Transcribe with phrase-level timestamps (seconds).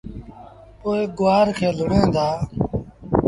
[0.79, 2.27] پو گُوآر کي لُڻيٚن دآ